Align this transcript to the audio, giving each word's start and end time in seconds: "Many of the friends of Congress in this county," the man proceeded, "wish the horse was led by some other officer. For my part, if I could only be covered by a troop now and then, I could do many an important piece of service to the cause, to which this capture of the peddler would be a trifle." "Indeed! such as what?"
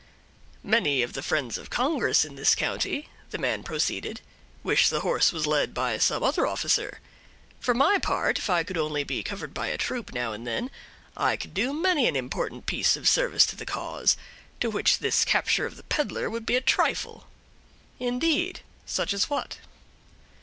"Many 0.63 1.03
of 1.03 1.13
the 1.13 1.21
friends 1.21 1.59
of 1.59 1.69
Congress 1.69 2.25
in 2.25 2.33
this 2.33 2.55
county," 2.55 3.07
the 3.29 3.37
man 3.37 3.61
proceeded, 3.61 4.19
"wish 4.63 4.89
the 4.89 5.01
horse 5.01 5.31
was 5.31 5.45
led 5.45 5.75
by 5.75 5.99
some 5.99 6.23
other 6.23 6.47
officer. 6.47 6.99
For 7.59 7.75
my 7.75 7.99
part, 7.99 8.39
if 8.39 8.49
I 8.49 8.63
could 8.63 8.79
only 8.79 9.03
be 9.03 9.21
covered 9.21 9.53
by 9.53 9.67
a 9.67 9.77
troop 9.77 10.11
now 10.11 10.33
and 10.33 10.47
then, 10.47 10.71
I 11.15 11.37
could 11.37 11.53
do 11.53 11.71
many 11.71 12.07
an 12.07 12.15
important 12.15 12.65
piece 12.65 12.97
of 12.97 13.07
service 13.07 13.45
to 13.45 13.55
the 13.55 13.63
cause, 13.63 14.17
to 14.59 14.71
which 14.71 14.97
this 14.97 15.23
capture 15.23 15.67
of 15.67 15.75
the 15.77 15.83
peddler 15.83 16.31
would 16.31 16.47
be 16.47 16.55
a 16.55 16.61
trifle." 16.61 17.27
"Indeed! 17.99 18.61
such 18.87 19.13
as 19.13 19.29
what?" 19.29 19.59